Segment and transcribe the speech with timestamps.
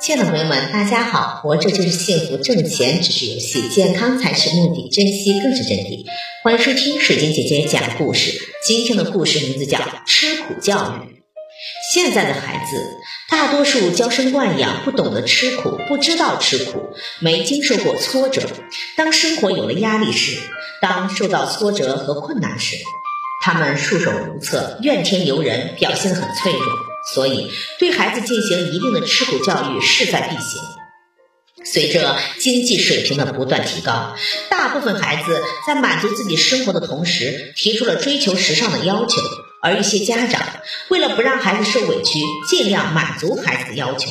[0.00, 1.40] 亲爱的朋友们，大家好！
[1.40, 6.04] 活着就是幸福，挣钱只是游戏，健康才是目的，珍惜更是真谛。
[6.42, 8.38] 欢迎收听水晶姐姐讲故事。
[8.66, 11.10] 今天的故事名字叫《吃苦教育》。
[11.94, 12.76] 现在的孩子
[13.30, 16.90] 大多数娇生惯养，不懂得吃苦，不知道吃苦，
[17.20, 18.42] 没经受过挫折。
[18.96, 20.36] 当生活有了压力时，
[20.82, 22.76] 当受到挫折和困难时，
[23.40, 26.93] 他们束手无策，怨天尤人，表现得很脆弱。
[27.12, 30.62] 所以，对孩子进行一定的吃苦教育势在必行。
[31.64, 34.14] 随着经济水平的不断提高，
[34.50, 39.20] 大部分孩子在满足自己生活的同时，提出了追求时尚的要求。
[39.62, 40.42] 而一些家长
[40.90, 44.10] 为了不让孩子受委屈，尽量满足孩子的要求。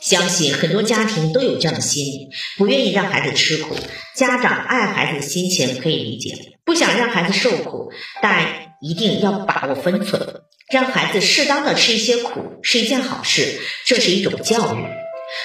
[0.00, 3.76] 相信很多家庭都有这样的心理，不愿意让孩子吃苦。
[4.16, 7.90] 家长爱孩子的心情可以理解，不想让孩子受苦，
[8.22, 10.40] 但一定要把握分寸。
[10.74, 14.84] 让孩子适当的吃一些苦是一件好事，这是一种教育。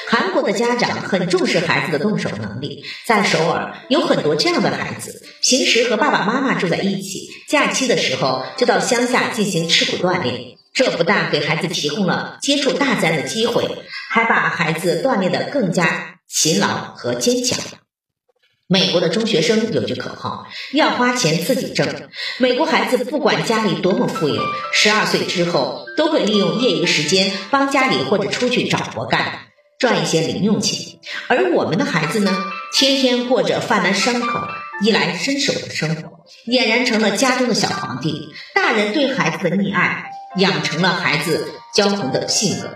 [0.07, 10.57] 韩国的家长很重视孩子的动手能力，在首尔有很多这样的孩子，平时和爸爸妈妈住在一起，假期的时候就到乡下进行吃苦锻炼。
[10.73, 13.69] 这不但给孩子提供了接触大自然的机会，
[14.09, 17.59] 还把孩子锻炼得更加勤劳和坚强。
[18.71, 21.87] 美国的中学生有句口号：要花钱自己挣。
[22.37, 29.39] 美国孩子不管家里多么富有，十二岁之后都会利用业余时间帮家里或者出去找活干，
[29.79, 30.99] 赚一些零用钱。
[31.29, 34.39] 而我们的孩子呢，天天过着饭来张口、
[34.83, 38.35] 衣来伸手的生活，俨然成了家中的小皇帝。
[38.53, 42.69] 大人对孩子的溺爱，养成了孩子骄横的性格。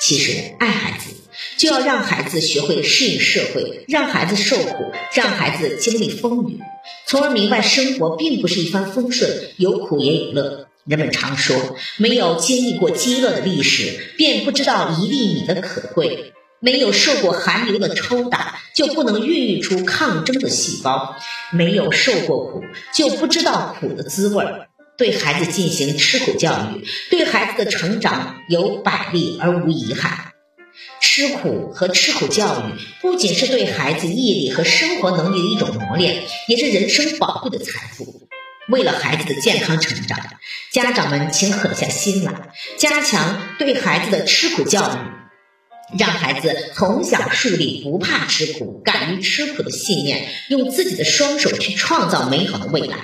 [0.00, 1.14] 其实，爱孩子。
[1.56, 6.60] 就要让孩子学会适应社会，让孩子受苦，让孩子经历风雨，
[7.06, 10.66] 从而明白生活并不是一帆风顺，有苦也有乐。
[10.84, 21.16] 人们常说，没有经历过饥饿的历史，便不知道一粒米的可贵；没有受过寒流的抽打，就不能孕育出抗争的细胞；
[21.50, 22.62] 没有受过苦，
[22.94, 24.44] 就不知道苦的滋味。
[24.96, 30.32] 对孩子进行吃苦教育，对孩子的成长有百利而无一害。
[31.16, 38.28] 吃苦和吃苦教育不仅是对孩子毅力和生活能力的一种磨练，也是人生宝贵的财富。
[38.68, 40.18] 为了孩子的健康成长，
[40.70, 52.98] 家长们请狠下心来，加强对孩子的吃苦教育，让孩子从小树立不怕吃苦、敢于吃苦的信念，用自己的双手去创造美好的未来。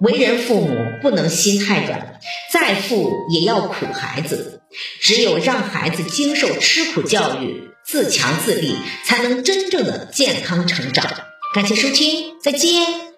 [0.00, 2.18] 为人父母不能心太软，
[2.52, 4.62] 再富也要苦孩子。
[5.00, 8.74] 只有让孩子经受吃苦教育，自强自立，
[9.04, 11.04] 才能真正的健康成长。
[11.54, 13.09] 感谢收听，再见。